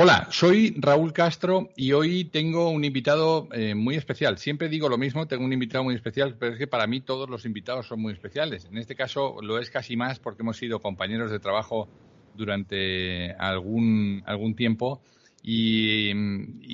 [0.00, 4.38] Hola, soy Raúl Castro y hoy tengo un invitado eh, muy especial.
[4.38, 7.28] Siempre digo lo mismo, tengo un invitado muy especial, pero es que para mí todos
[7.28, 8.64] los invitados son muy especiales.
[8.66, 11.88] En este caso lo es casi más porque hemos sido compañeros de trabajo
[12.36, 15.02] durante algún, algún tiempo
[15.42, 16.12] y,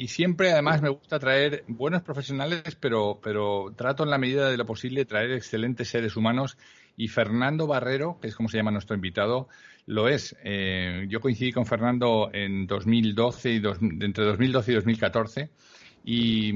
[0.06, 4.67] siempre además me gusta traer buenos profesionales, pero, pero trato en la medida de lo
[4.67, 6.58] posible traer excelentes seres humanos
[6.95, 9.48] y Fernando Barrero, que es como se llama nuestro invitado,
[9.86, 10.36] lo es.
[10.42, 13.62] Eh, yo coincidí con Fernando en 2012 y
[14.04, 15.50] entre 2012 y 2014
[16.04, 16.54] y,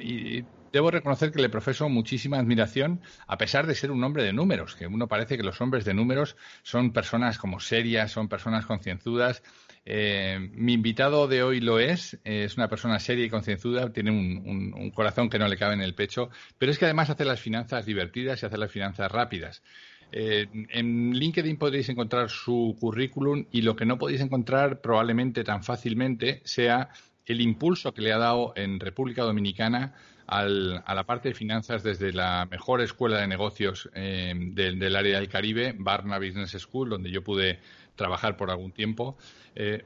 [0.00, 4.32] y, debo reconocer que le profeso muchísima admiración a pesar de ser un hombre de
[4.32, 8.66] números, que uno parece que los hombres de números son personas como serias, son personas
[8.66, 9.42] concienzudas.
[9.84, 14.74] Eh, mi invitado de hoy lo es, es una persona seria y concienzuda, tiene un,
[14.76, 17.40] un, corazón que no le cabe en el pecho, pero es que además hace las
[17.40, 19.62] finanzas divertidas y hace las finanzas rápidas.
[20.10, 25.62] Eh, en LinkedIn podréis encontrar su currículum y lo que no podéis encontrar probablemente tan
[25.62, 26.88] fácilmente sea
[27.26, 29.94] el impulso que le ha dado en República Dominicana
[30.26, 35.28] a la parte de finanzas desde la mejor escuela de negocios eh, del, área del
[35.28, 37.60] Caribe, Barna Business School, donde yo pude
[37.96, 39.16] trabajar por algún tiempo.
[39.54, 39.84] Eh,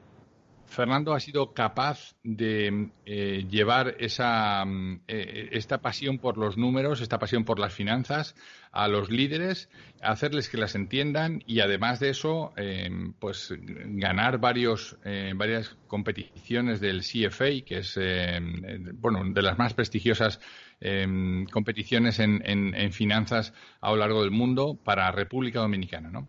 [0.73, 6.99] Fernando ha sido capaz de eh, llevar esa, mm, eh, esta pasión por los números,
[6.99, 8.35] esta pasión por las finanzas
[8.71, 9.69] a los líderes,
[10.01, 12.89] hacerles que las entiendan y además de eso, eh,
[13.19, 14.97] pues ganar varios,
[15.35, 17.99] varias competiciones del CFA, que es
[18.95, 20.39] bueno de las más prestigiosas
[21.51, 26.27] competiciones en, en, finanzas a lo largo del mundo para República Dominicana, ¿no?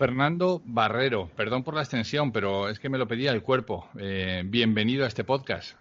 [0.00, 3.86] Fernando Barrero, perdón por la extensión, pero es que me lo pedía el cuerpo.
[3.98, 5.76] Eh, bienvenido a este podcast.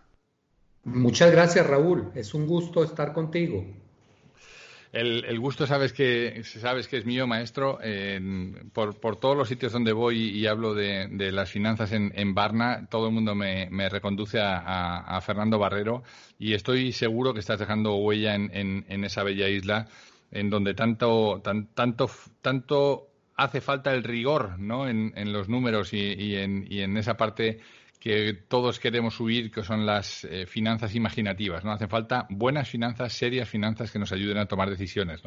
[0.84, 2.12] Muchas gracias, Raúl.
[2.16, 3.66] Es un gusto estar contigo.
[4.91, 7.80] El, gusto sabes que sabes que es mío, maestro.
[8.74, 13.07] por, todos los sitios donde voy y hablo de, las finanzas en, en, Barna, todo
[13.07, 16.03] el mundo me, reconduce a, Fernando Barrero
[16.38, 19.88] y estoy seguro que estás dejando huella en, esa bella isla
[20.30, 22.09] en donde tanto, tanto,
[22.41, 23.09] tanto
[23.39, 24.88] hace falta el rigor ¿no?
[24.88, 27.59] en, los números y, en, esa parte
[28.00, 31.63] que todos queremos huir, que son las eh, finanzas imaginativas.
[31.63, 31.72] ¿no?
[31.72, 35.22] Hacen falta buenas finanzas, serias finanzas que nos ayuden a tomar decisiones.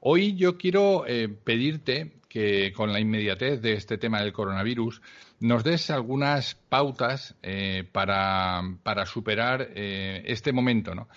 [0.00, 5.02] Hoy yo quiero eh, pedirte que con la inmediatez de este tema del coronavirus
[5.40, 10.94] nos des algunas pautas eh, para, para, superar este momento.
[10.94, 11.08] ¿no?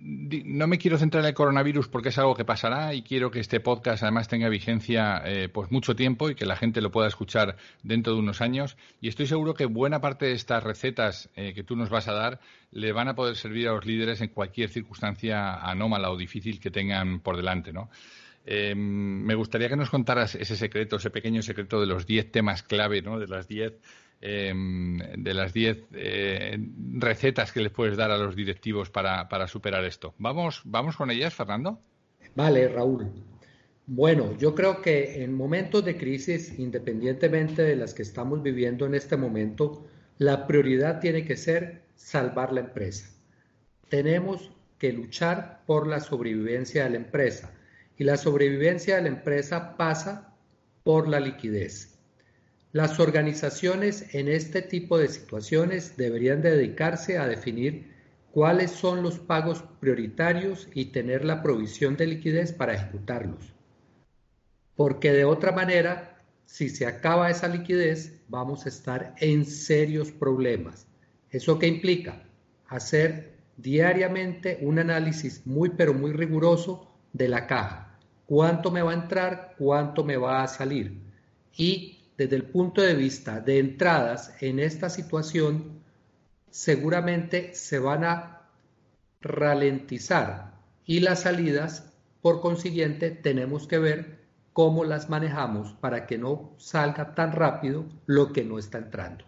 [0.00, 3.40] No me quiero centrar en el coronavirus porque es algo que pasará y quiero que
[3.40, 7.08] este podcast además tenga vigencia eh, pues mucho tiempo y que la gente lo pueda
[7.08, 8.76] escuchar dentro de unos años.
[9.00, 12.12] Y estoy seguro que buena parte de estas recetas eh, que tú nos vas a
[12.12, 12.40] dar
[12.70, 16.70] le van a poder servir a los líderes en cualquier circunstancia anómala o difícil que
[16.70, 17.90] tengan por delante, ¿no?
[18.46, 22.62] Eh, me gustaría que nos contaras ese secreto, ese pequeño secreto de los 10 temas
[22.62, 23.18] clave, ¿no?
[23.18, 23.74] De las 10
[24.26, 26.58] Em, de las 10 eh,
[26.94, 30.14] recetas que les puedes dar a los directivos para, superar esto.
[30.16, 31.78] ¿Vamos, ¿Vamos con ellas, Fernando?
[32.34, 33.12] Vale, Raúl.
[33.86, 38.94] Bueno, yo creo que en momentos de crisis, independientemente de las que estamos viviendo en
[38.94, 39.86] este momento,
[40.16, 43.10] la prioridad tiene que ser salvar la empresa.
[43.90, 47.52] Tenemos que luchar por la sobrevivencia de la empresa
[47.98, 50.34] y la sobrevivencia de la empresa pasa
[50.82, 51.93] por la liquidez.
[52.74, 57.94] Las organizaciones en este tipo de situaciones deberían dedicarse a definir
[58.32, 63.54] cuáles son los pagos prioritarios y tener la provisión de liquidez para ejecutarlos.
[64.74, 70.88] Porque de otra manera, si se acaba esa liquidez, vamos a estar en serios problemas.
[71.30, 72.24] ¿Eso qué implica?
[72.66, 78.00] Hacer diariamente un análisis muy pero muy riguroso de la caja.
[78.26, 79.54] ¿Cuánto me va a entrar?
[79.58, 81.00] ¿Cuánto me va a salir?
[81.56, 85.82] Y desde el punto de vista de entradas en esta situación,
[86.50, 88.42] seguramente se van a
[89.20, 90.54] ralentizar
[90.86, 97.14] y las salidas, por consiguiente, tenemos que ver cómo las manejamos para que no salga
[97.14, 99.24] tan rápido lo que no está entrando.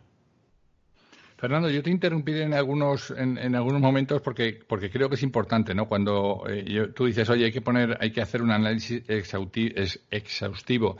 [1.37, 5.75] Fernando, yo te interrumpiré en algunos, en, algunos momentos porque, porque creo que es importante,
[5.75, 5.87] ¿no?
[5.87, 10.97] Cuando eh, tú dices, oye, hay que poner, hay que hacer un análisis exhaustivo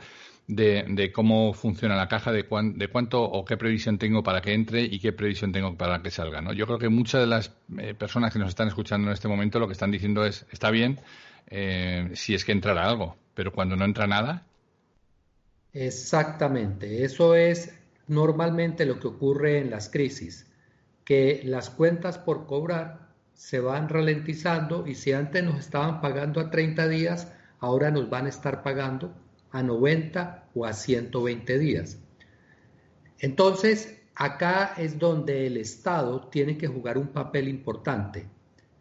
[0.47, 2.43] de, cómo funciona la caja, de,
[2.75, 6.09] de cuánto o qué previsión tengo para que entre y qué previsión tengo para que
[6.09, 6.53] salga, ¿no?
[6.53, 9.59] Yo creo que muchas de las eh, personas que nos están escuchando en este momento
[9.59, 10.99] lo que están diciendo es, está bien
[11.47, 14.45] eh, si es que entrará algo, pero cuando no entra nada.
[15.73, 17.73] Exactamente, eso es
[18.07, 20.47] normalmente lo que ocurre en las crisis,
[21.03, 26.49] que las cuentas por cobrar se van ralentizando y si antes nos estaban pagando a
[26.49, 29.13] 30 días, ahora nos van a estar pagando
[29.57, 31.97] a 90 o a 120 días.
[33.19, 38.27] Entonces, acá es donde el Estado tiene que jugar un papel importante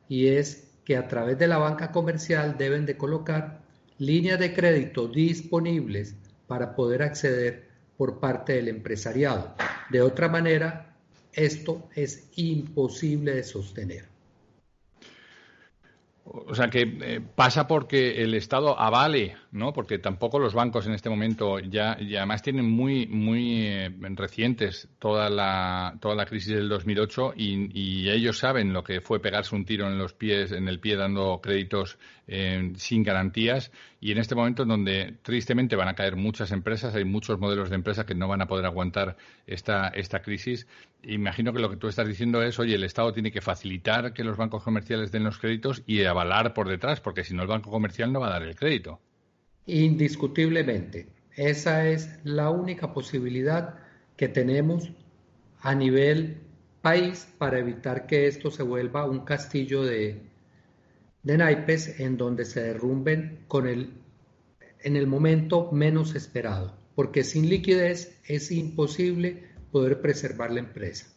[0.08, 3.62] y es que a través de la banca comercial deben de colocar
[3.98, 6.14] líneas de crédito disponibles
[6.46, 9.54] para poder acceder por parte del empresariado.
[9.90, 10.94] De otra manera,
[11.32, 14.16] esto es imposible de sostener.
[16.26, 19.72] O sea que eh, pasa porque el Estado avale, ¿no?
[19.72, 24.88] Porque tampoco los bancos en este momento ya y además tienen muy muy eh, recientes
[24.98, 29.54] toda la toda la crisis del 2008 y, y, ellos saben lo que fue pegarse
[29.56, 31.98] un tiro en los pies en el pie dando créditos
[32.28, 36.94] eh, sin garantías y en este momento en donde tristemente van a caer muchas empresas,
[36.94, 39.16] hay muchos modelos de empresas que no van a poder aguantar
[39.46, 40.66] esta esta crisis
[41.02, 44.24] imagino que lo que tú estás diciendo es, oye, el Estado tiene que facilitar que
[44.24, 47.70] los bancos comerciales den los créditos y avalar por detrás, porque si no el banco
[47.70, 49.00] comercial no va a dar el crédito.
[49.66, 53.74] Indiscutiblemente, esa es la única posibilidad
[54.16, 54.92] que tenemos
[55.60, 56.38] a nivel
[56.82, 60.22] país para evitar que esto se vuelva un castillo de,
[61.24, 63.92] de naipes en donde se derrumben con el,
[64.84, 71.08] en el momento menos esperado, porque sin liquidez es imposible poder preservar la empresa.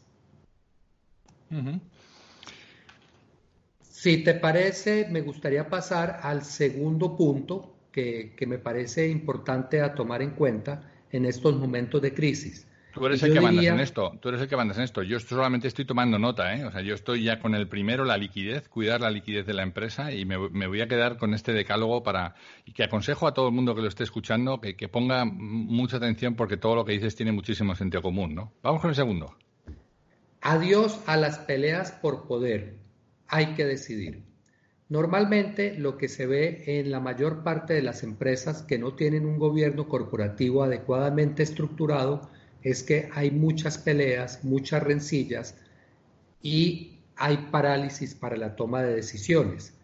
[3.81, 10.21] Si te parece, me gustaría pasar al segundo punto que, me parece importante a tomar
[10.21, 12.65] en cuenta en estos momentos de crisis.
[12.94, 15.03] Tú eres el que mandas en esto, tú eres el que mandas en esto.
[15.03, 16.65] Yo solamente estoy tomando nota, ¿eh?
[16.65, 19.62] O sea, yo estoy ya con el primero, la liquidez, cuidar la liquidez de la
[19.62, 23.47] empresa y me, voy a quedar con este decálogo para, y que aconsejo a todo
[23.50, 26.94] el mundo que lo esté escuchando que, que ponga mucha atención porque todo lo que
[26.94, 28.53] dices tiene muchísimo sentido común, ¿no?
[28.63, 29.36] Vamos con el segundo.
[30.41, 32.75] Adiós a las peleas por poder.
[33.27, 34.29] Hay que decidir.
[34.89, 39.27] Normalmente lo que se ve en la mayor parte de las empresas que no tienen
[39.27, 42.27] un gobierno corporativo adecuadamente estructurado
[42.63, 45.56] es que hay muchas peleas, muchas rencillas
[46.41, 49.75] y hay parálisis para la toma de decisiones.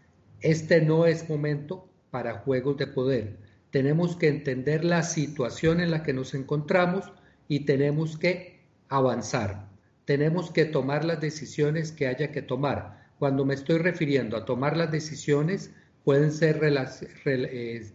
[0.42, 3.38] Este no es momento para juegos de poder.
[3.70, 7.12] Tenemos que entender la situación en la que nos encontramos
[7.48, 9.68] y tenemos que avanzar.
[10.06, 13.05] Tenemos que tomar las decisiones que haya que tomar.
[13.20, 15.72] Cuando me estoy refiriendo a tomar las decisiones,
[16.04, 17.92] pueden ser eh,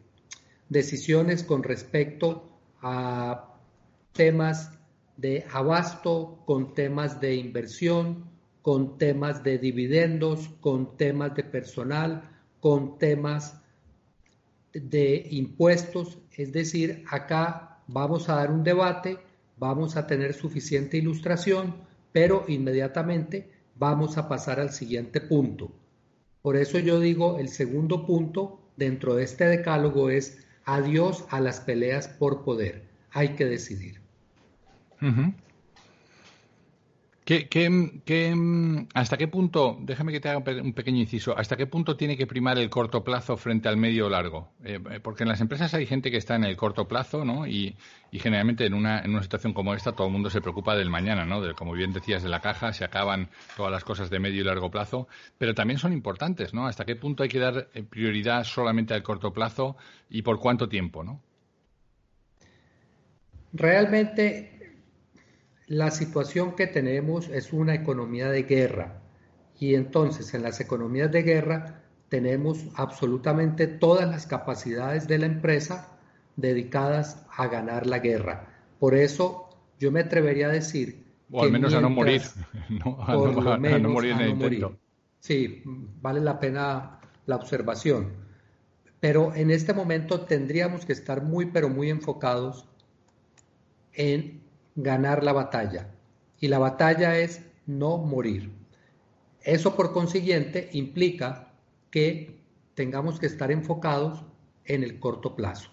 [0.69, 2.51] decisiones con respecto
[2.83, 3.55] a
[4.13, 4.79] temas
[5.17, 8.31] de abasto, con temas de inversión,
[8.63, 12.23] con temas de dividendos, con temas de personal,
[12.61, 13.61] con temas
[14.73, 16.19] de impuestos.
[16.33, 19.19] Es decir, acá vamos a dar un debate,
[19.59, 21.77] vamos a tener suficiente ilustración,
[22.13, 25.73] pero inmediatamente vamos a pasar al siguiente punto.
[26.43, 31.61] Por eso yo digo, el segundo punto dentro de este decálogo es adiós a las
[31.61, 32.85] peleas por poder.
[33.11, 34.01] Hay que decidir.
[38.95, 42.27] Hasta qué punto, déjame que te haga un pequeño inciso, hasta qué punto tiene que
[42.27, 44.51] primar el corto plazo frente al medio o largo?
[44.65, 47.47] Eh, eh, porque en las empresas hay gente que está en el corto plazo, ¿no?
[47.47, 47.77] Y,
[48.13, 51.41] generalmente en una, situación como esta todo el mundo se preocupa del mañana, ¿no?
[51.55, 54.71] Como bien decías, de la caja, se acaban todas las cosas de medio y largo
[54.71, 55.07] plazo,
[55.39, 56.67] pero también son importantes, ¿no?
[56.67, 59.77] Hasta qué punto hay que dar eh, prioridad solamente al corto plazo
[60.09, 61.23] y por cuánto tiempo, ¿no?
[63.53, 64.60] Realmente
[65.71, 69.03] la situación que tenemos es una economía de guerra
[69.57, 75.97] y entonces en las economías de guerra tenemos absolutamente todas las capacidades de la empresa
[76.35, 78.49] dedicadas a ganar la guerra.
[78.81, 79.49] Por eso
[79.79, 81.05] yo me atrevería a decir...
[81.31, 82.23] O al menos a no morir.
[83.07, 84.77] a, no, morir en el intento.
[85.21, 85.63] Sí,
[86.03, 88.09] vale la pena la observación.
[88.99, 92.67] Pero en este momento tendríamos que estar muy, pero muy enfocados
[93.93, 94.40] en
[94.83, 95.89] ganar la batalla.
[96.39, 98.51] Y la batalla es no morir.
[99.43, 101.53] Eso por consiguiente implica
[101.91, 102.41] que
[102.75, 104.25] tengamos que estar enfocados
[104.65, 105.71] en el corto plazo.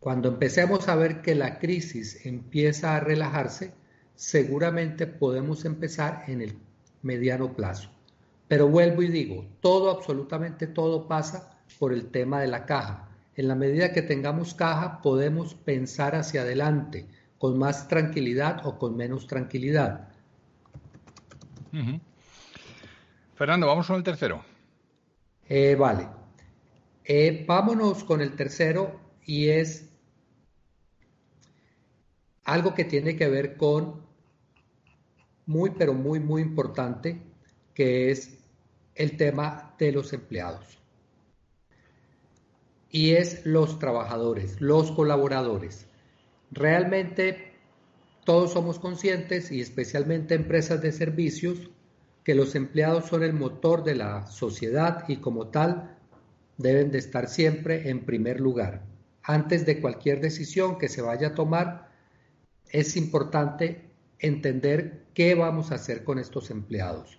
[0.00, 3.72] Cuando empecemos a ver que la crisis empieza a relajarse,
[4.14, 6.58] seguramente podemos empezar en el
[7.02, 7.90] mediano plazo.
[8.48, 13.08] Pero vuelvo y digo, todo, absolutamente todo pasa por el tema de la caja.
[13.34, 17.06] En la medida que tengamos caja, podemos pensar hacia adelante
[17.38, 20.08] con más tranquilidad o con menos tranquilidad.
[23.34, 24.42] Fernando, vamos con el tercero.
[25.48, 26.08] Eh, vale.
[27.04, 29.88] Eh, vámonos con el tercero y es
[32.44, 34.06] algo que tiene que ver con
[35.46, 37.20] muy, pero muy, muy importante,
[37.74, 38.38] que es
[38.94, 40.78] el tema de los empleados.
[42.90, 45.86] Y es los trabajadores, los colaboradores.
[46.50, 47.52] Realmente
[48.24, 51.70] todos somos conscientes, y especialmente empresas de servicios,
[52.24, 55.96] que los empleados son el motor de la sociedad y como tal
[56.58, 58.82] deben de estar siempre en primer lugar.
[59.22, 61.88] Antes de cualquier decisión que se vaya a tomar,
[62.68, 67.18] es importante entender qué vamos a hacer con estos empleados.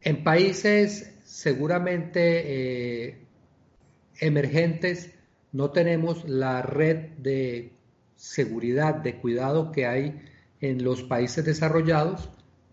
[0.00, 3.26] En países seguramente eh,
[4.20, 5.12] emergentes
[5.52, 7.72] no tenemos la red de
[8.22, 10.22] seguridad, de cuidado que hay
[10.60, 12.30] en los países desarrollados,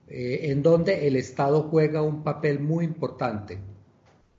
[0.08, 3.58] eh, en donde el Estado juega un papel muy importante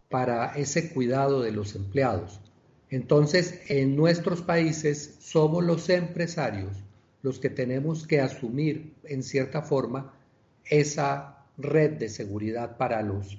[0.08, 2.40] para ese cuidado de los empleados.
[2.90, 6.76] Entonces, en nuestros países somos los empresarios
[7.22, 10.14] los que tenemos que asumir en cierta forma
[10.64, 13.36] esa red de seguridad para los,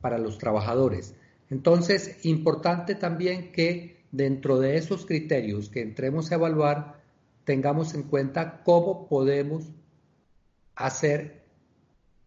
[0.00, 1.14] para los trabajadores.
[1.50, 7.03] Entonces, importante también que dentro de esos criterios que entremos a evaluar,
[7.44, 9.70] tengamos en cuenta cómo podemos
[10.74, 11.44] hacer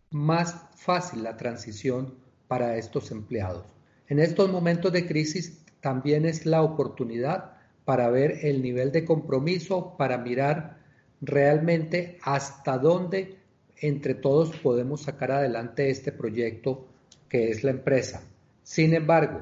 [0.10, 2.16] más fácil la transición
[2.48, 3.66] para estos empleados.
[4.08, 9.96] En estos momentos de crisis también es la oportunidad para ver el nivel de compromiso,
[9.98, 10.78] para mirar
[11.22, 13.38] realmente hasta dónde
[13.78, 16.88] entre todos podemos sacar adelante este proyecto
[17.30, 18.24] que es la empresa.
[18.64, 19.42] Sin embargo,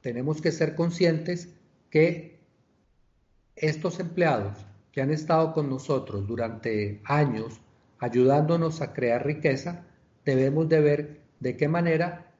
[0.00, 1.48] tenemos que ser conscientes
[1.90, 2.38] que
[3.56, 4.67] estos empleados
[4.98, 7.60] que han estado con nosotros durante años
[8.00, 9.84] ayudándonos a crear riqueza,
[10.24, 12.32] debemos de ver de qué manera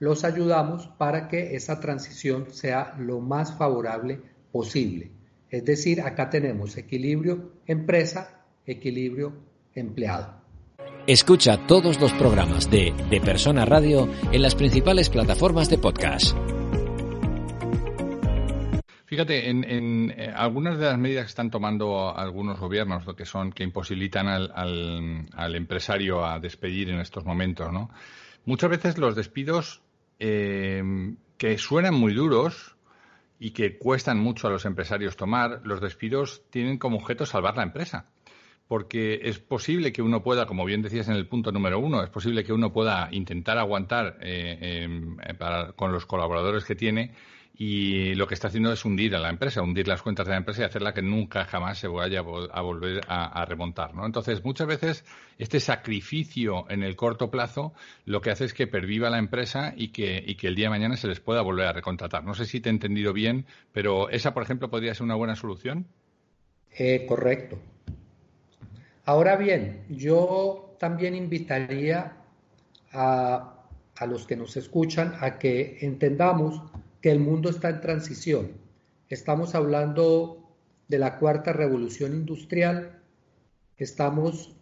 [0.00, 5.12] los ayudamos para que esa transición sea lo más favorable posible.
[5.50, 9.32] Es decir, acá tenemos equilibrio empresa, equilibrio
[9.76, 10.34] empleado.
[11.06, 16.36] Escucha todos los programas de De Persona Radio en las principales plataformas de podcast.
[19.10, 23.64] Fíjate, en, eh, algunas de las medidas que están tomando algunos gobiernos, que son que
[23.64, 27.90] imposibilitan al, empresario a despedir en estos momentos, ¿no?
[28.44, 29.82] Muchas veces los despidos
[30.20, 30.80] eh,
[31.38, 32.76] que suenan muy duros
[33.40, 37.64] y que cuestan mucho a los empresarios tomar, los despidos tienen como objeto salvar la
[37.64, 38.06] empresa.
[38.68, 42.10] Porque es posible que uno pueda, como bien decías en el punto número uno, es
[42.10, 44.88] posible que uno pueda intentar aguantar eh,
[45.74, 47.12] con los colaboradores que tiene
[47.62, 50.38] y lo que está haciendo es hundir a la empresa, hundir las cuentas de la
[50.38, 53.94] empresa y hacerla que nunca jamás se vaya a volver a, remontar.
[53.94, 54.06] ¿no?
[54.06, 55.04] Entonces, muchas veces
[55.36, 57.74] este sacrificio en el corto plazo
[58.06, 60.70] lo que hace es que perviva la empresa y que, y que el día de
[60.70, 62.24] mañana se les pueda volver a recontratar.
[62.24, 65.36] No sé si te he entendido bien, pero esa, por ejemplo, podría ser una buena
[65.36, 65.86] solución.
[66.70, 67.58] Eh, correcto.
[69.04, 72.16] Ahora bien, yo también invitaría
[72.90, 76.62] a, a los que nos escuchan a que entendamos
[77.00, 78.52] que el mundo está en transición.
[79.08, 80.54] Estamos hablando
[80.88, 83.00] de la cuarta revolución industrial,
[83.76, 84.54] estamos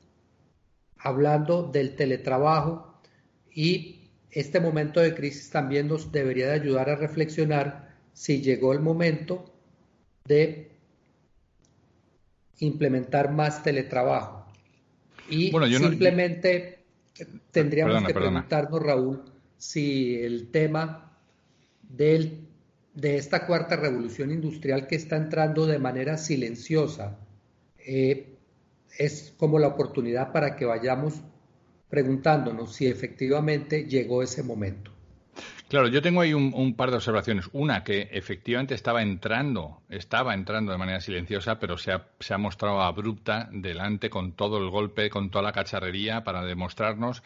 [0.99, 3.01] hablando del teletrabajo
[3.53, 8.81] y este momento de crisis también nos debería de ayudar a reflexionar si llegó el
[8.81, 9.53] momento
[10.27, 10.71] de
[12.59, 14.47] implementar más teletrabajo.
[15.31, 16.85] Y simplemente
[17.51, 19.25] tendríamos que preguntarnos, Raúl,
[19.57, 21.08] si el tema
[21.89, 22.47] del,
[22.95, 27.19] de esta cuarta revolución industrial que está entrando de manera silenciosa,
[27.79, 28.37] eh,
[28.99, 31.15] es como la oportunidad para que vayamos
[31.89, 34.93] preguntándonos si efectivamente llegó ese momento.
[35.69, 37.51] Claro, yo tengo ahí un, par de observaciones.
[37.53, 42.39] Una, que efectivamente estaba entrando, estaba entrando de manera silenciosa, pero se ha, se ha
[42.39, 47.23] mostrado abrupta delante con todo el golpe, con toda la cacharrería para demostrarnos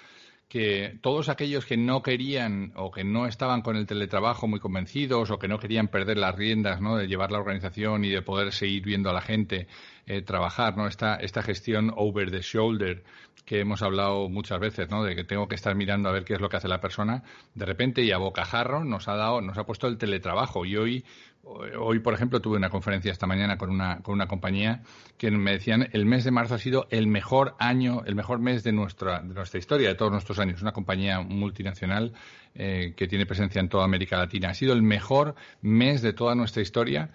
[0.53, 5.31] que todos aquellos que no querían o que no estaban con el teletrabajo muy convencidos
[5.31, 6.99] o que no querían perder las riendas ¿no?
[6.99, 9.67] de llevar la organización y de poder seguir viendo a la gente
[10.05, 10.87] eh, trabajar, ¿no?
[10.87, 13.03] Esta, esta gestión over the shoulder
[13.47, 15.03] que hemos hablado muchas veces, ¿no?
[15.03, 17.23] De que tengo que estar mirando a ver qué es lo que hace la persona.
[17.55, 21.05] De repente y a bocajarro nos ha dado, nos ha puesto el teletrabajo y hoy
[21.45, 24.83] Hoy, por ejemplo, tuve una conferencia esta mañana con una, con una compañía
[25.19, 28.63] que me decían el mes de marzo ha sido el mejor año, el mejor mes
[28.63, 30.63] de nuestra, de nuestra historia, de todos nuestros años.
[30.63, 32.13] Una compañía multinacional
[32.55, 34.51] eh, que tiene presencia en toda América Latina.
[34.51, 37.11] Ha sido el mejor mes de toda nuestra historia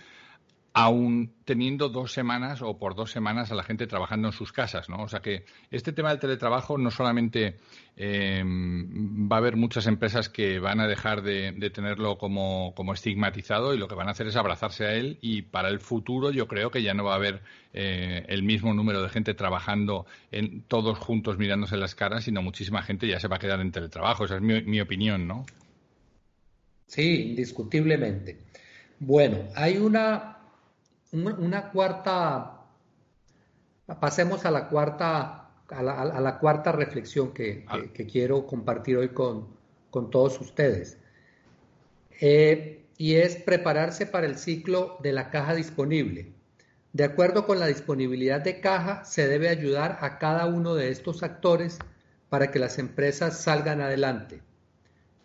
[0.77, 4.89] aún teniendo dos semanas o por dos semanas a la gente trabajando en sus casas,
[4.89, 5.01] ¿no?
[5.01, 7.57] O sea que este tema del teletrabajo no solamente
[7.96, 13.79] em, va a haber muchas empresas que van a dejar de, tenerlo como, estigmatizado y
[13.79, 16.69] lo que van a hacer es abrazarse a él y para el futuro yo creo
[16.69, 17.41] que ya no va a haber
[17.74, 22.84] eh, el mismo número de gente trabajando en, todos juntos mirándose las caras, sino muchísima
[22.84, 24.25] gente ya se va a quedar en teletrabajo.
[24.25, 25.43] Esa es mi, mi opinión, ¿no?
[26.86, 28.38] Sí, indiscutiblemente.
[29.00, 30.37] Bueno, hay una
[31.12, 32.66] una cuarta,
[34.00, 37.66] pasemos a la cuarta, a la, cuarta reflexión que,
[38.12, 39.56] quiero compartir hoy con,
[40.12, 40.98] todos ustedes.
[42.20, 46.34] Eh, y es prepararse para el ciclo de la caja disponible.
[46.94, 51.22] De acuerdo con la disponibilidad de caja, se debe ayudar a cada uno de estos
[51.22, 51.80] actores
[52.30, 54.42] para que las empresas salgan adelante.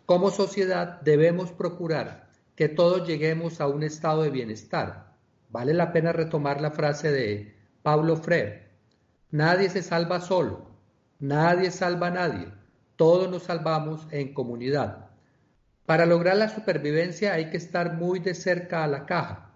[0.05, 5.12] Como sociedad debemos procurar que todos lleguemos a un estado de bienestar,
[5.53, 8.69] Vale la pena retomar la frase de Pablo Freire.
[9.29, 10.65] Nadie se salva solo,
[11.19, 12.47] nadie salva a nadie,
[12.95, 15.11] todos nos salvamos en comunidad.
[15.85, 19.51] Para lograr la supervivencia hay que estar muy de cerca a la caja.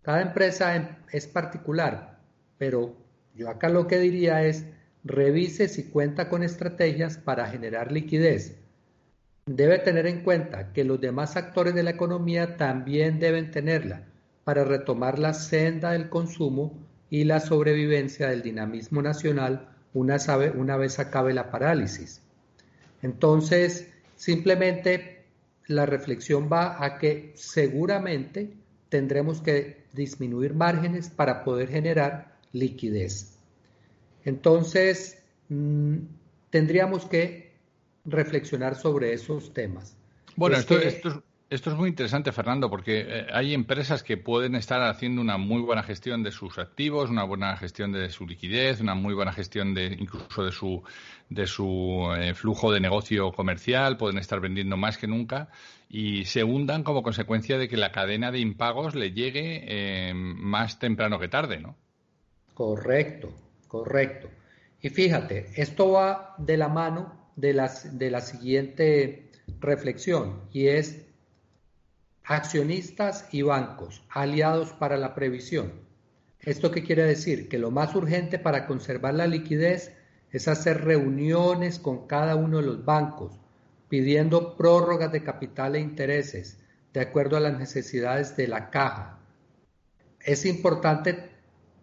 [0.00, 2.20] Cada empresa em, es particular,
[2.56, 2.96] pero
[3.34, 4.64] yo acá lo que diría es
[5.04, 8.62] revise si cuenta con estrategias para generar liquidez.
[9.44, 14.06] Debe tener en cuenta que los demás actores de la economía también deben tenerla
[14.44, 16.78] para retomar la senda del consumo
[17.10, 20.16] y la sobrevivencia del dinamismo nacional una,
[20.54, 22.20] una vez acabe la parálisis.
[23.02, 25.24] Entonces, simplemente
[25.66, 28.52] la reflexión va a que seguramente
[28.88, 33.38] tendremos que disminuir márgenes para poder generar liquidez.
[34.24, 35.96] Entonces, mm,
[36.50, 37.52] tendríamos que
[38.04, 39.96] reflexionar sobre esos temas.
[40.36, 41.22] Bueno, esto, esto,
[41.54, 45.62] esto es muy interesante, Fernando, porque eh, hay empresas que pueden estar haciendo una muy
[45.62, 49.72] buena gestión de sus activos, una buena gestión de su liquidez, una muy buena gestión
[49.72, 50.44] de incluso
[51.28, 55.48] de su eh, flujo de negocio comercial, pueden estar vendiendo más que nunca
[55.88, 60.80] y se hundan como consecuencia de que la cadena de impagos le llegue eh, más
[60.80, 61.76] temprano que tarde, ¿no?
[62.52, 63.32] Correcto,
[63.68, 64.28] correcto.
[64.80, 71.04] Y fíjate, esto va de la mano de la siguiente reflexión y es
[72.26, 75.72] Accionistas y bancos, aliados para la previsión.
[76.40, 77.50] ¿Esto qué quiere decir?
[77.50, 79.92] Que lo más urgente para conservar la liquidez
[80.30, 83.38] es hacer reuniones con cada uno de los bancos,
[83.90, 86.58] pidiendo prórrogas de capital e intereses,
[86.94, 89.18] de acuerdo a las necesidades de la caja.
[90.18, 91.28] Es importante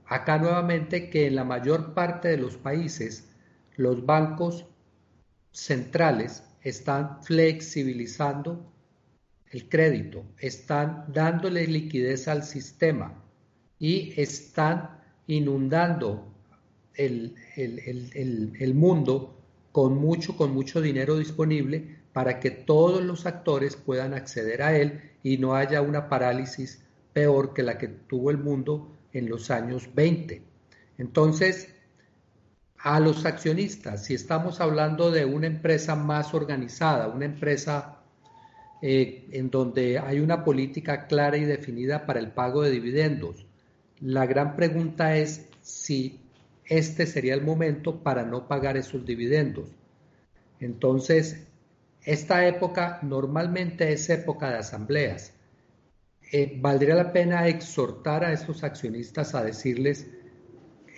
[0.08, 3.30] acá nuevamente que en la mayor parte de los países
[3.76, 4.66] los bancos
[5.52, 8.71] centrales están flexibilizando
[9.52, 13.22] el crédito, están dándole liquidez al sistema
[13.80, 16.32] y están inundando
[16.96, 17.36] el,
[18.74, 19.38] mundo
[19.72, 25.02] con mucho, con mucho dinero disponible para que todos los actores puedan acceder a él
[25.24, 26.82] y no haya una parálisis
[27.14, 30.44] peor que la que tuvo el mundo en los años 20.
[30.98, 31.74] Entonces,
[32.78, 38.01] a los accionistas, si estamos hablando de una empresa más organizada, una empresa
[38.82, 43.46] eh, en donde hay una política clara y definida para el pago de dividendos.
[44.00, 46.20] La gran pregunta es si
[46.66, 49.70] este sería el momento para no pagar esos dividendos.
[50.60, 51.46] Entonces,
[52.04, 55.34] esta época normalmente es época de asambleas.
[56.32, 60.08] Eh, valdría la pena exhortar a estos accionistas a decirles,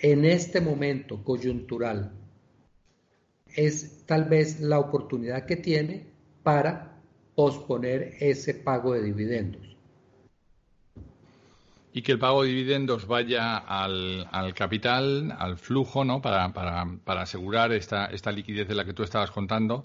[0.00, 2.12] en este momento coyuntural,
[3.54, 6.06] es tal vez la oportunidad que tiene
[6.42, 6.93] para
[7.34, 9.62] posponer ese pago de dividendos.
[11.92, 16.20] Y que el pago de dividendos vaya al, capital, al flujo, ¿no?
[16.20, 19.84] Para, para, para asegurar esta, esta liquidez de la que tú estabas contando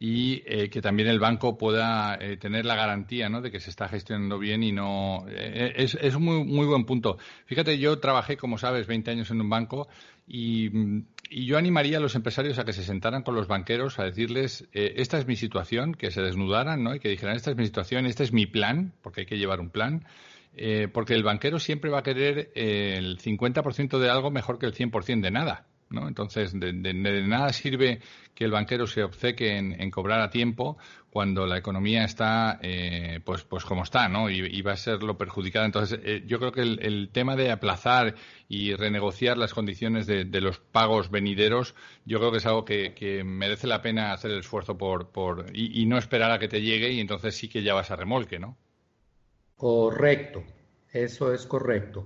[0.00, 3.40] y eh, que también el banco pueda eh, tener la garantía ¿no?
[3.40, 5.24] de que se está gestionando bien y no.
[5.28, 7.18] es, es un muy, muy buen punto.
[7.46, 9.88] Fíjate, yo trabajé, como sabes, 20 años en un banco
[10.26, 10.70] y,
[11.30, 15.18] yo animaría a los empresarios a que se sentaran con los banqueros a decirles, esta
[15.18, 16.94] es mi situación, que se desnudaran ¿no?
[16.94, 19.60] y que dijeran, esta es mi situación, este es mi plan, porque hay que llevar
[19.60, 20.06] un plan.
[20.92, 25.20] porque el banquero siempre va a querer el 50% de algo mejor que el 100%
[25.20, 25.66] de nada.
[26.08, 28.00] Entonces, de, nada sirve
[28.34, 30.76] que el banquero se obceque en, cobrar a tiempo
[31.10, 34.28] cuando la economía está, eh, pues, pues como está, ¿no?
[34.28, 35.66] Y, va a ser lo perjudicada.
[35.66, 38.16] Entonces, eh, yo creo que el, tema de aplazar
[38.48, 43.66] y renegociar las condiciones de, los pagos venideros, yo creo que es algo que, merece
[43.66, 46.90] la pena hacer el esfuerzo por, por y, y no esperar a que te llegue
[46.90, 48.58] y entonces sí que ya vas a remolque, ¿no?
[49.56, 50.42] Correcto,
[50.92, 52.04] eso es correcto.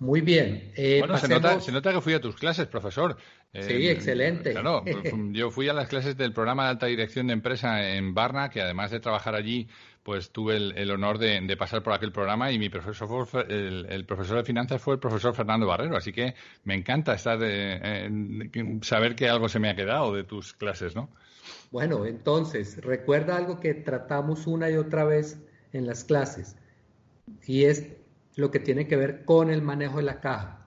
[0.00, 0.72] Muy bien.
[0.76, 3.16] Eh, bueno, se, nota, se, nota, que fui a tus clases, profesor.
[3.52, 4.52] Sí, eh, excelente.
[4.52, 4.84] Claro,
[5.32, 8.62] yo fui a las clases del programa de alta dirección de empresa en Barna, que
[8.62, 9.68] además de trabajar allí,
[10.04, 14.36] pues tuve el, honor de, pasar por aquel programa y mi profesor fue, el, profesor
[14.38, 16.34] de finanzas fue el profesor Fernando Barrero, así que
[16.64, 21.10] me encanta estar de, saber que algo se me ha quedado de tus clases, ¿no?
[21.70, 25.38] Bueno, entonces, recuerda algo que tratamos una y otra vez
[25.72, 26.56] en las clases
[27.46, 27.97] y es
[28.38, 30.64] lo que tiene que ver con el manejo de la caja.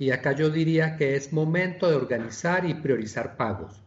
[0.00, 3.84] Y acá yo diría que es momento de organizar y priorizar pagos.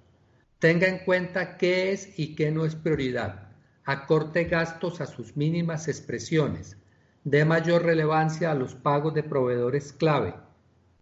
[0.60, 3.50] Tenga en cuenta qué es y qué no es prioridad.
[3.84, 6.78] Acorte gastos a sus mínimas expresiones.
[7.26, 10.34] Dé mayor relevancia a los pagos de proveedores clave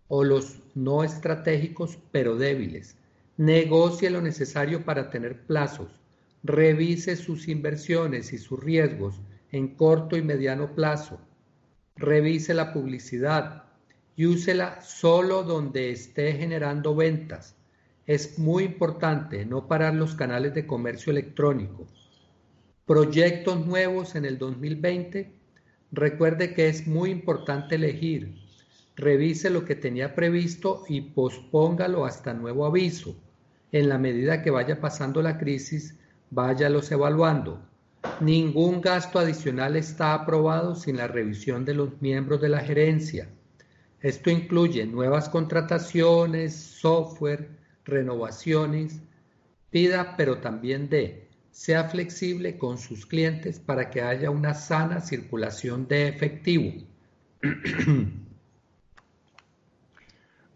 [0.08, 2.98] o los no estratégicos pero débiles.
[3.38, 6.02] Negocie lo necesario para tener plazos.
[6.42, 11.20] Revise sus inversiones y sus riesgos en corto y mediano plazo
[11.98, 13.64] revise la publicidad
[14.18, 17.56] y úsela solo donde esté generando ventas.
[18.06, 21.88] Es muy importante no parar los canales de comercio electrónico.
[22.86, 25.32] Proyectos nuevos en el 2020.
[25.92, 28.36] Recuerde que es muy importante elegir.
[28.96, 33.16] Revise lo que tenía previsto y pospóngalo hasta nuevo aviso.
[33.72, 35.98] En la medida que vaya pasando la crisis,
[36.30, 37.62] váyalos evaluando.
[38.20, 43.30] Ningún gasto adicional está aprobado sin la revisión de los miembros de la gerencia.
[44.02, 47.50] Esto incluye nuevas contrataciones, software,
[47.84, 49.02] renovaciones.
[49.70, 51.28] Pida, pero también dé.
[51.52, 56.72] Sea flexible con sus clientes para que haya una sana circulación de efectivo.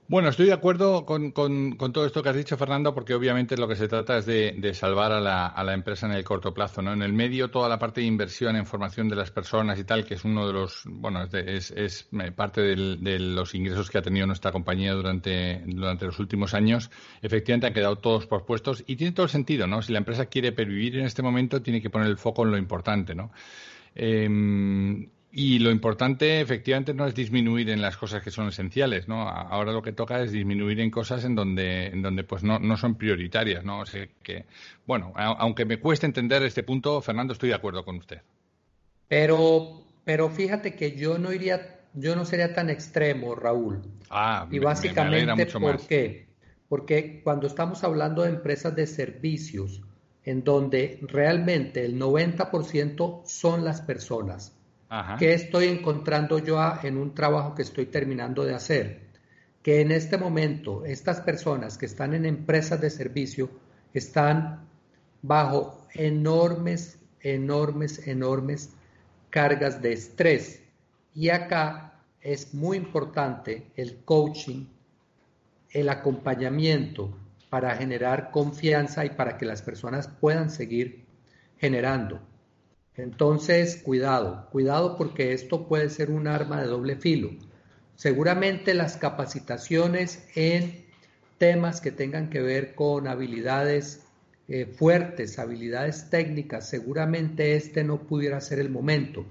[0.09, 3.75] Bueno, estoy de acuerdo con, todo esto que has dicho, Fernando, porque obviamente lo que
[3.75, 6.81] se trata es de, salvar a la, empresa en el corto plazo.
[6.81, 6.93] ¿no?
[6.93, 10.05] En el medio, toda la parte de inversión en formación de las personas y tal,
[10.05, 14.25] que es uno de los, bueno, es, es parte de los ingresos que ha tenido
[14.25, 16.89] nuestra compañía durante, durante los últimos años,
[17.21, 19.83] efectivamente han quedado todos pospuestos y tiene todo el sentido, ¿no?
[19.83, 22.57] Si la empresa quiere pervivir en este momento, tiene que poner el foco en lo
[22.57, 23.31] importante, ¿no?
[23.93, 29.29] Em, y lo importante, efectivamente, no es disminuir en las cosas que son esenciales, ¿no?
[29.29, 32.77] Ahora lo que toca es disminuir en cosas en donde, en donde pues no, no
[32.77, 33.79] son prioritarias, ¿no?
[33.79, 34.45] O sea que,
[34.87, 38.21] bueno, aunque me cueste entender este punto, Fernando, estoy de acuerdo con usted.
[39.07, 43.81] Pero, pero fíjate que yo no iría, yo no sería tan extremo, Raúl.
[44.09, 46.27] Ah, y básicamente, ¿por qué?
[46.67, 49.81] Porque cuando estamos hablando de empresas de servicios,
[50.23, 54.58] en donde realmente el 90% son las personas,
[55.19, 59.01] ¿Qué estoy encontrando yo en un trabajo que estoy terminando de hacer?
[59.61, 63.51] Que en este momento estas personas que están en empresas de servicio
[63.93, 64.67] están
[65.21, 68.71] bajo enormes, enormes, enormes
[69.29, 70.63] cargas de estrés.
[71.13, 74.65] Y acá es muy importante el coaching,
[75.69, 77.15] el acompañamiento
[77.49, 81.05] para generar confianza y para que las personas puedan seguir
[81.57, 82.28] generando.
[83.01, 87.29] Entonces, cuidado, cuidado porque esto puede ser un arma de doble filo.
[87.95, 90.85] Seguramente las capacitaciones en
[91.37, 94.03] temas que tengan que ver con habilidades
[94.49, 99.25] eh, fuertes, habilidades técnicas, seguramente este no pudiera ser el momento,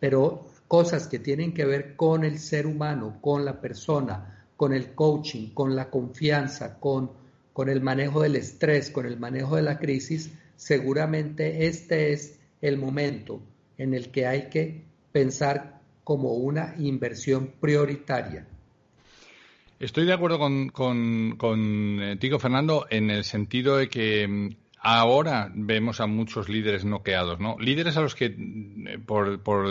[0.00, 4.94] pero cosas que tienen que ver con el ser humano, con la persona, con el
[4.94, 7.12] coaching, con la confianza, con,
[7.52, 12.78] con el manejo del estrés, con el manejo de la crisis, seguramente este es el
[12.78, 13.42] momento
[13.76, 18.46] en el que hay que pensar como una inversión prioritaria.
[19.78, 26.00] Estoy de acuerdo con, con, eh, Fernando, en el sentido de que mm, ahora vemos
[26.00, 27.56] a muchos líderes noqueados, ¿no?
[27.58, 29.66] Líderes a los que mm, por, por,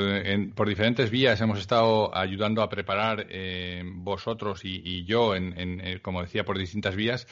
[0.54, 6.00] por diferentes vías hemos estado ayudando a preparar eh, vosotros y, yo, en, en, eh,
[6.02, 7.26] como decía, por distintas vías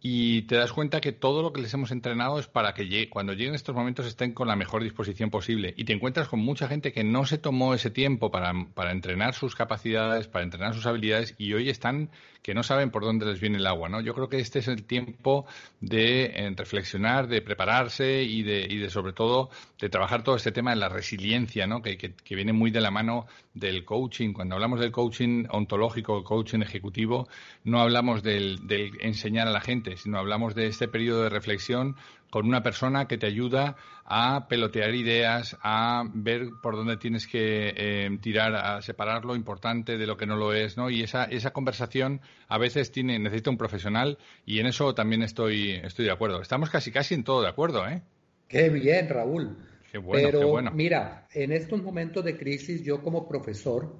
[0.00, 3.32] y te das cuenta que todo lo que les hemos entrenado es para que cuando
[3.32, 5.74] lleguen estos momentos estén con la mejor disposición posible.
[5.76, 9.34] Y te encuentras con mucha gente que no se tomó ese tiempo para, para entrenar
[9.34, 12.10] sus capacidades, para entrenar sus habilidades y hoy están
[12.42, 13.88] que no saben por dónde les viene el agua.
[13.88, 14.00] ¿no?
[14.00, 15.46] Yo creo que este es el tiempo
[15.80, 20.52] de eh, reflexionar, de prepararse y de, y de, sobre todo, de trabajar todo este
[20.52, 21.82] tema de la resiliencia, ¿no?
[21.82, 24.32] que, que, viene muy de la mano del coaching.
[24.32, 27.28] Cuando hablamos del coaching ontológico, coaching ejecutivo,
[27.64, 31.96] no hablamos del, del enseñar a la gente, sino hablamos de este periodo de reflexión
[32.30, 37.72] con una persona que te ayuda a pelotear ideas, a ver por dónde tienes que
[37.76, 40.90] eh, tirar, a separar lo importante de lo que no lo es, ¿no?
[40.90, 45.72] Y esa, esa conversación a veces tiene, necesita un profesional y en eso también estoy,
[45.72, 46.40] estoy de acuerdo.
[46.40, 48.02] Estamos casi casi en todo de acuerdo, ¿eh?
[48.48, 49.56] Qué bien, Raúl.
[49.90, 50.70] Qué bueno, Pero, qué bueno.
[50.72, 53.94] mira, en estos momentos de crisis, yo como profesor,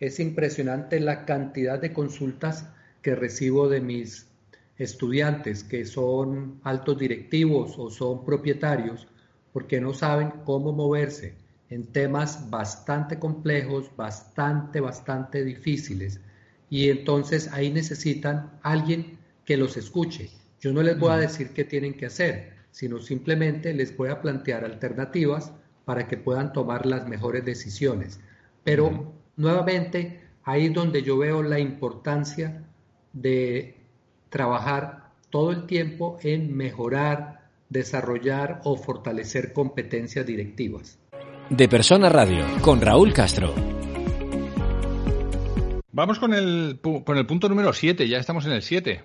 [0.00, 2.70] es impresionante la cantidad de consultas
[3.02, 4.30] que recibo de mis
[4.78, 9.06] estudiantes que son altos directivos o son propietarios
[9.52, 11.34] porque no saben cómo moverse
[11.70, 16.20] en temas bastante complejos, bastante, bastante difíciles.
[16.70, 20.30] Y entonces ahí necesitan alguien que los escuche.
[20.60, 24.20] Yo no les voy a decir qué tienen que hacer, sino simplemente les voy a
[24.20, 25.52] plantear alternativas
[25.84, 28.18] para que puedan tomar las mejores decisiones.
[28.64, 32.64] Pero nuevamente, ahí es donde yo veo la importancia
[33.12, 33.83] de
[34.34, 40.98] trabajar todo el tiempo en mejorar, desarrollar o fortalecer competencias directivas.
[41.50, 43.54] De Persona Radio, con Raúl Castro.
[45.92, 49.04] Vamos con el, con el punto número 7, ya estamos en el 7.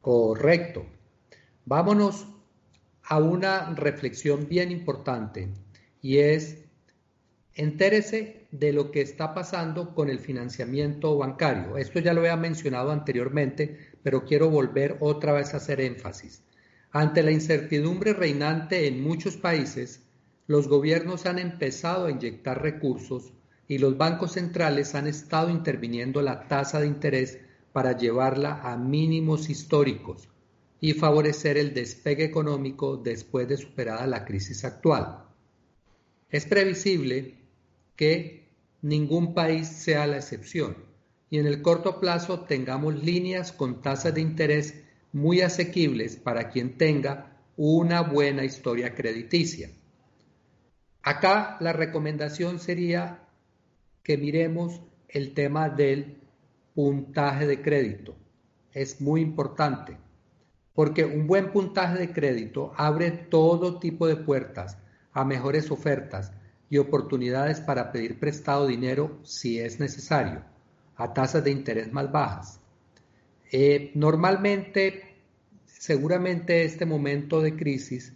[0.00, 0.86] Correcto.
[1.66, 2.26] Vámonos
[3.02, 5.50] a una reflexión bien importante
[6.00, 6.64] y es
[7.54, 11.76] entérese de lo que está pasando con el financiamiento bancario.
[11.76, 16.42] Esto ya lo había mencionado anteriormente, pero quiero volver otra vez a hacer énfasis.
[16.92, 20.02] Ante la incertidumbre reinante en muchos países,
[20.46, 23.32] los gobiernos han empezado a inyectar recursos
[23.68, 27.38] y los bancos centrales han estado interviniendo la tasa de interés
[27.72, 30.28] para llevarla a mínimos históricos
[30.80, 35.24] y favorecer el despegue económico después de superada la crisis actual.
[36.30, 37.39] Es previsible
[38.00, 38.48] que
[38.80, 40.74] ningún país sea la excepción
[41.28, 44.82] y en el corto plazo tengamos líneas con tasas de interés
[45.12, 49.68] muy asequibles para quien tenga una buena historia crediticia.
[51.02, 53.28] Acá la recomendación sería
[54.02, 56.22] que miremos el tema del
[56.74, 58.16] puntaje de crédito.
[58.72, 59.98] Es muy importante
[60.72, 64.78] porque un buen puntaje de crédito abre todo tipo de puertas
[65.12, 66.32] a mejores ofertas
[66.70, 70.42] y oportunidades para pedir prestado dinero si es necesario
[70.96, 72.60] a tasas de interés más bajas.
[73.50, 75.16] Eh, normalmente,
[75.66, 78.14] seguramente este momento de crisis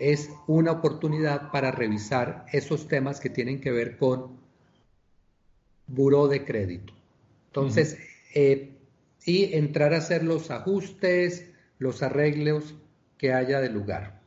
[0.00, 4.40] es una oportunidad para revisar esos temas que tienen que ver con
[5.86, 6.92] buró de crédito.
[7.46, 7.98] Entonces,
[8.34, 8.72] eh,
[9.24, 12.74] y entrar a hacer los ajustes, los arreglos
[13.18, 14.21] que haya de lugar.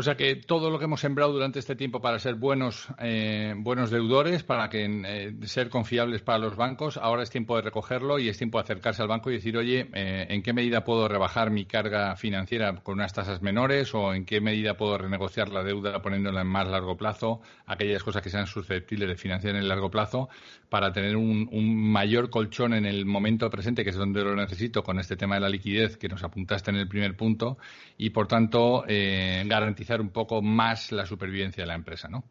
[0.00, 3.52] O sea que todo lo que hemos sembrado durante este tiempo para ser buenos, eh,
[3.56, 8.20] buenos deudores, para que eh, ser confiables para los bancos, ahora es tiempo de recogerlo
[8.20, 11.08] y es tiempo de acercarse al banco y decir, oye, eh, ¿en qué medida puedo
[11.08, 15.64] rebajar mi carga financiera con unas tasas menores o en qué medida puedo renegociar la
[15.64, 19.68] deuda poniéndola en más largo plazo, aquellas cosas que sean susceptibles de financiar en el
[19.68, 20.28] largo plazo,
[20.68, 24.84] para tener un, un mayor colchón en el momento presente, que es donde lo necesito,
[24.84, 27.58] con este tema de la liquidez que nos apuntaste en el primer punto,
[27.96, 32.24] y por tanto garantizar un poco más la supervivencia de la empresa, ¿no?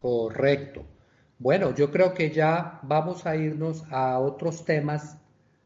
[0.00, 0.84] Correcto.
[1.38, 5.18] Bueno, yo creo que ya vamos a irnos a otros temas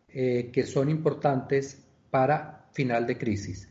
[0.08, 3.68] eh, que son importantes para final de crisis.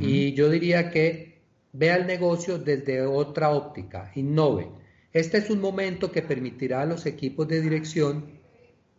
[0.00, 4.68] Y yo diría que vea el negocio desde otra óptica, innove.
[5.12, 8.40] Este es un momento que permitirá a los equipos de dirección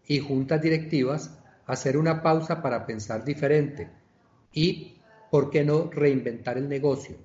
[0.05, 3.89] y juntas directivas hacer una pausa para pensar diferente
[4.53, 7.17] y, ¿por qué no, reinventar el negocio?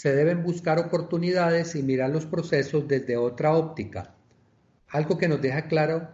[0.00, 4.14] Se deben buscar oportunidades y mirar los procesos desde otra óptica.
[4.88, 6.08] Algo que nos deja claro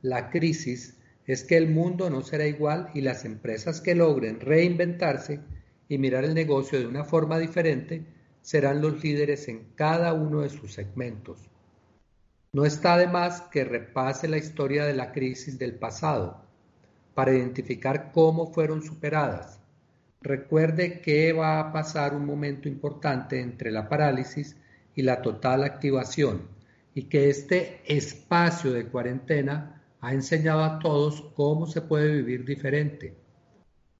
[0.00, 5.40] la crisis es que el mundo no será igual y las empresas que logren reinventarse
[5.88, 8.06] y mirar el negocio de una forma diferente
[8.42, 11.50] serán los líderes en cada uno de sus segmentos.
[12.52, 16.46] No está de más que repase la historia de la crisis del pasado
[17.12, 19.61] para identificar cómo fueron superadas
[20.22, 24.56] Recuerde que va a pasar un momento importante entre la parálisis
[24.94, 26.42] y la total activación
[26.94, 33.16] y que este espacio de cuarentena ha enseñado a todos cómo se puede vivir diferente.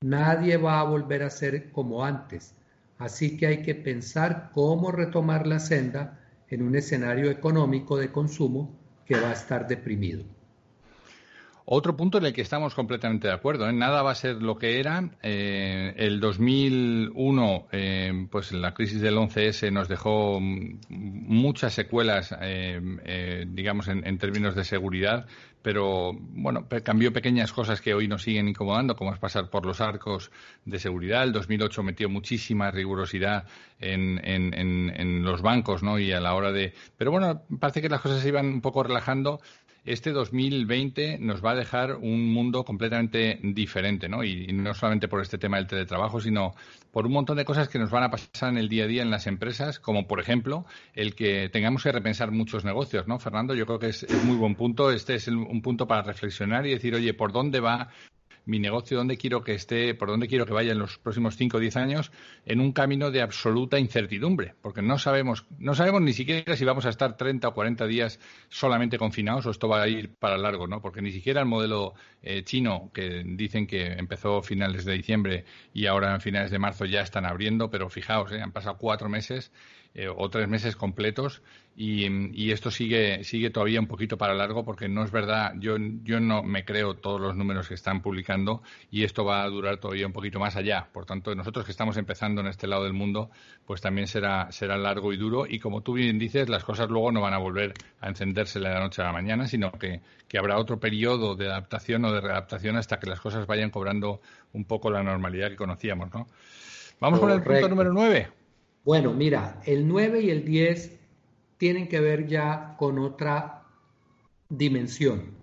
[0.03, 2.55] Nadie va a volver a ser como antes,
[2.99, 8.79] así que hay que pensar cómo retomar la senda en un escenario económico de consumo
[9.07, 10.25] que va a estar deprimido.
[11.65, 13.73] Otro punto en el que estamos completamente de acuerdo, ¿eh?
[13.73, 15.11] nada va a ser lo que era.
[15.23, 22.35] Eh, el 2001, eh, pues la crisis del 11S nos dejó muchas secuelas,
[23.47, 25.27] digamos, en, términos de seguridad,
[25.63, 29.81] pero bueno, cambió pequeñas cosas que hoy nos siguen incomodando, como es pasar por los
[29.81, 30.33] arcos
[30.65, 31.23] de seguridad.
[31.23, 33.47] El 2008 metió muchísima rigurosidad
[33.79, 35.99] en, en los bancos, ¿no?
[35.99, 36.75] Y a la hora de.
[36.99, 39.41] Pero bueno, parece que las cosas se iban un poco relajando
[39.85, 44.23] este 2020 nos va a dejar un mundo completamente diferente, ¿no?
[44.23, 46.55] Y, no solamente por este tema del teletrabajo, sino
[46.93, 49.03] por un montón de cosas que nos van a pasar en el día a día
[49.03, 53.19] en las empresas, como por ejemplo el que tengamos que repensar muchos negocios, ¿no?
[53.19, 54.91] Fernando, yo creo que es, muy buen punto.
[54.91, 57.89] Este es un punto para reflexionar y decir, oye, ¿por dónde va
[58.45, 61.57] mi negocio, dónde quiero que esté, por dónde quiero que vaya en los próximos 5
[61.57, 62.13] o 10 años,
[62.45, 66.87] en un camino de absoluta incertidumbre, porque no sabemos, no sabemos ni siquiera si vamos
[66.87, 70.67] a estar 30 o 40 días solamente confinados o esto va a ir para largo,
[70.67, 70.81] ¿no?
[70.81, 75.45] Porque ni siquiera el modelo eh, chino, que dicen que empezó a finales de diciembre
[75.73, 79.09] y ahora en finales de marzo ya están abriendo, pero fijaos, eh, han pasado cuatro
[79.09, 79.53] meses
[79.95, 81.43] eh, o tres meses completos
[81.75, 86.21] y, esto sigue, sigue todavía un poquito para largo porque no es verdad, yo, yo
[86.21, 90.07] no me creo todos los números que están publicando y esto va a durar todavía
[90.07, 90.89] un poquito más allá.
[90.93, 93.31] Por tanto, nosotros que estamos empezando en este lado del mundo,
[93.65, 97.11] pues también será, será largo y duro y como tú bien dices, las cosas luego
[97.11, 100.39] no van a volver a encenderse de la noche a la mañana, sino que, que
[100.39, 104.21] habrá otro periodo de adaptación o de readaptación hasta que las cosas vayan cobrando
[104.53, 106.27] un poco la normalidad que conocíamos, ¿no?
[107.01, 108.42] Vamos con el punto número nueve.
[108.85, 110.99] Bueno, mira, el 9 y el 10
[111.57, 113.65] tienen que ver ya con otra
[114.49, 115.37] dimensión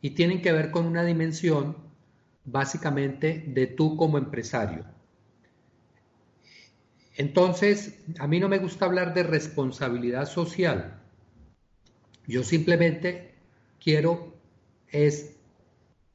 [0.00, 1.76] y tienen que ver con una dimensión
[2.44, 4.84] básicamente de tú como empresario.
[7.16, 11.02] Entonces, a mí no me gusta hablar de responsabilidad social.
[12.28, 13.34] Yo simplemente
[13.82, 14.34] quiero
[14.86, 15.36] es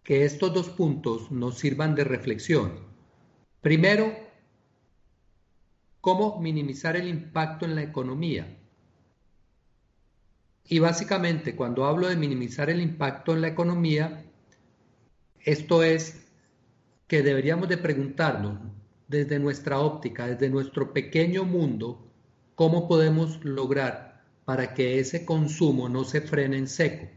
[0.03, 2.79] que estos dos puntos nos sirvan de reflexión.
[3.59, 4.15] Primero,
[6.03, 8.57] cómo minimizar el impacto en la economía.
[10.65, 14.25] Y básicamente cuando hablo de minimizar el impacto en la economía,
[15.39, 16.27] esto es
[17.07, 18.59] que deberíamos de preguntarnos
[19.07, 22.05] desde nuestra óptica, desde nuestro pequeño mundo,
[22.55, 27.07] cómo podemos lograr para que ese consumo no se frene en seco.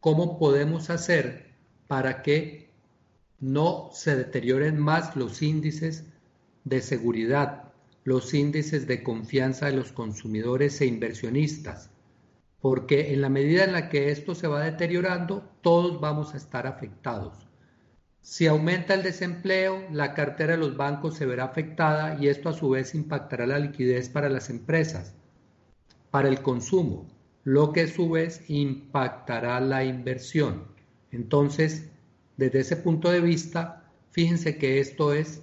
[0.00, 1.54] ¿Cómo podemos hacer
[1.86, 2.74] para que
[3.40, 6.04] no se deterioren más los índices
[6.64, 7.67] de seguridad
[8.08, 11.90] los índices de confianza de los consumidores e inversionistas,
[12.58, 16.66] porque en la medida en la que esto se va deteriorando, todos vamos a estar
[16.66, 17.46] afectados.
[18.22, 22.54] Si aumenta el desempleo, la cartera de los bancos se verá afectada y esto a
[22.54, 25.14] su vez impactará la liquidez para las empresas,
[26.10, 27.06] para el consumo,
[27.44, 30.64] lo que a su vez impactará la inversión.
[31.12, 31.90] Entonces,
[32.38, 35.42] desde ese punto de vista, fíjense que esto es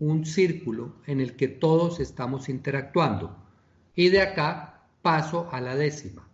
[0.00, 3.36] un círculo en el que todos estamos interactuando.
[3.94, 6.28] Y de acá paso a la décima.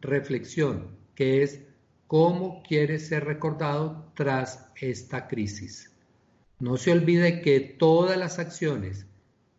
[0.00, 1.60] Reflexión, que es
[2.06, 5.92] cómo quiere ser recordado tras esta crisis.
[6.60, 9.06] No se olvide que todas las acciones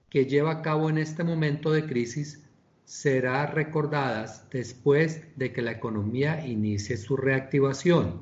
[0.10, 2.41] que lleva a cabo en este momento de crisis
[2.86, 8.21] serán recordadas después de que la economía inicie su reactivación.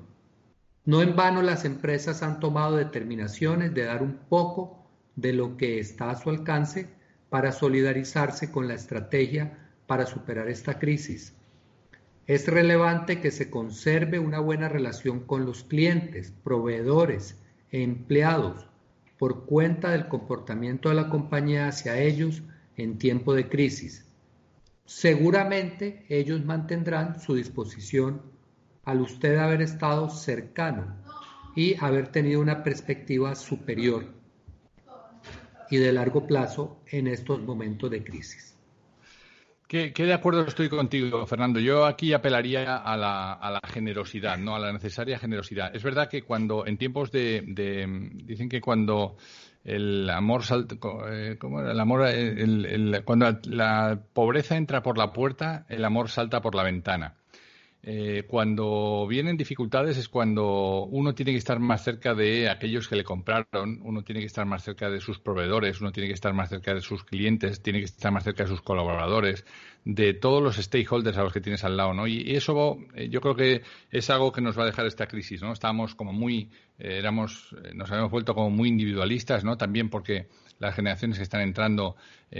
[0.85, 4.82] No en vano las empresas han tomado determinaciones de dar un poco
[5.15, 6.89] de lo que está a su alcance
[7.29, 11.33] para solidarizarse con la estrategia para superar esta crisis.
[12.25, 17.37] Es relevante que se conserve una buena relación con los clientes, proveedores
[17.71, 18.67] e empleados
[19.17, 22.43] por cuenta del comportamiento de la compañía hacia ellos
[22.77, 24.05] en tiempo de crisis.
[24.85, 28.21] Seguramente ellos mantendrán su disposición
[28.85, 30.95] al usted haber estado cercano
[31.55, 34.22] y haber tenido una perspectiva superior
[35.73, 38.55] y de largo plazo en estos momentos de crisis.
[39.67, 41.59] ¿Qué de acuerdo estoy contigo, Fernando.
[41.59, 44.55] Yo aquí apelaría a la, a la, generosidad, ¿no?
[44.55, 45.75] A la necesaria generosidad.
[45.75, 47.41] Es verdad que cuando, en tiempos de,
[48.23, 49.17] dicen que cuando
[49.63, 50.75] el amor salta,
[51.09, 51.71] eh, ¿cómo era?
[51.71, 52.07] El amor,
[53.03, 57.15] cuando la pobreza entra por la puerta, el amor salta por la ventana.
[57.85, 62.95] Eh, cuando vienen dificultades es cuando uno tiene que estar más cerca de aquellos que
[62.95, 66.33] le compraron, uno tiene que estar más cerca de sus proveedores, uno tiene que estar
[66.33, 69.45] más cerca de sus clientes, tiene que estar más cerca de sus colaboradores,
[69.83, 72.07] de todos los stakeholders a los que tienes al lado, ¿no?
[72.07, 75.41] Y, eso eh, yo creo que es algo que nos va a dejar esta crisis,
[75.41, 75.51] ¿no?
[75.51, 79.57] Estábamos como muy, eh, éramos, eh, nos habíamos vuelto como muy individualistas, ¿no?
[79.57, 80.27] También porque
[80.63, 81.95] las generaciones que están entrando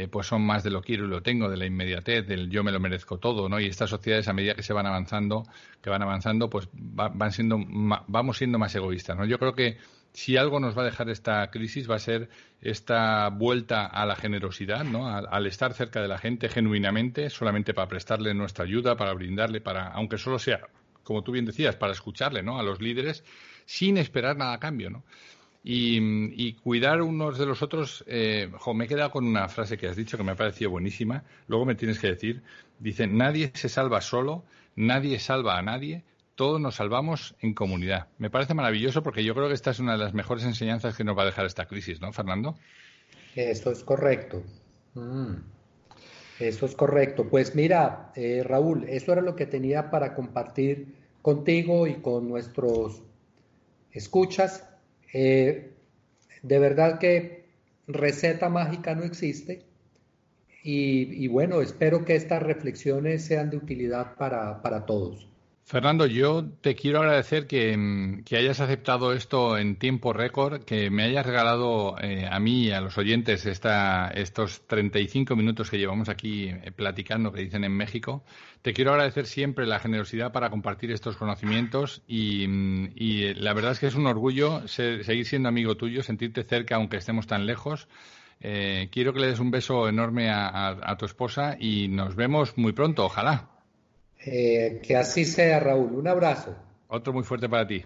[0.09, 2.71] pues son más de lo quiero y lo tengo, de la inmediatez, del yo me
[2.71, 3.59] lo merezco todo, ¿no?
[3.59, 5.45] Y estas sociedades a medida que se van avanzando,
[5.83, 7.59] que van avanzando, pues van siendo,
[8.07, 9.25] vamos siendo más egoístas, ¿no?
[9.25, 9.77] Yo creo que
[10.13, 12.29] si algo nos va a dejar esta crisis va a ser
[12.61, 15.09] esta vuelta a la generosidad, ¿no?
[15.09, 19.87] Al, estar cerca de la gente genuinamente, solamente para prestarle nuestra ayuda, para brindarle, para,
[19.89, 20.67] aunque solo sea,
[21.03, 22.59] como tú bien decías, para escucharle, ¿no?
[22.59, 23.23] A los líderes,
[23.65, 25.03] sin esperar nada a cambio, ¿no?
[25.65, 28.03] Y, cuidar unos de los otros.
[28.07, 31.23] Eh, me he quedado con una frase que has dicho que me ha parecido buenísima.
[31.47, 32.41] Luego me tienes que decir.
[32.79, 34.43] Dice: Nadie se salva solo,
[34.75, 36.03] nadie salva a nadie,
[36.35, 38.07] todos nos salvamos en comunidad.
[38.17, 41.03] Me parece maravilloso porque yo creo que esta es una de las mejores enseñanzas que
[41.03, 42.57] nos va a dejar esta crisis, ¿no, Fernando?
[43.35, 44.43] Esto es correcto.
[44.95, 45.35] Mm.
[46.39, 47.29] Eso es correcto.
[47.29, 53.03] Pues mira, eh, Raúl, eso era lo que tenía para compartir contigo y con nuestros
[53.91, 54.67] escuchas.
[55.13, 55.71] Eh,
[56.41, 57.45] de verdad que
[57.87, 59.65] receta mágica no existe.
[60.65, 65.32] Y, bueno, espero que estas reflexiones sean de utilidad para todos.
[65.65, 71.03] Fernando, yo te quiero agradecer mm, que, hayas aceptado esto en tiempo récord, que me
[71.03, 76.09] hayas regalado eh, a mí y a los oyentes esta, estos 35 minutos que llevamos
[76.09, 78.25] aquí eh, platicando, que dicen en México.
[78.61, 83.71] Te quiero agradecer siempre la generosidad para compartir estos conocimientos y, mm, eh, la verdad
[83.71, 87.87] es que es un orgullo seguir siendo amigo tuyo, sentirte cerca aunque estemos tan lejos.
[88.91, 93.05] quiero que le des un beso enorme a tu esposa y nos vemos muy pronto,
[93.05, 93.52] ojalá.
[94.25, 95.93] Eh, que así sea, Raúl.
[95.93, 96.55] Un abrazo.
[96.87, 97.85] Otro muy fuerte para ti.